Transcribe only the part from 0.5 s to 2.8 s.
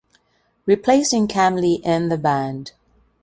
Replacing Kam Lee in the band.